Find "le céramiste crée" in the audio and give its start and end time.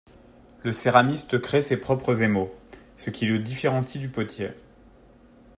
0.63-1.61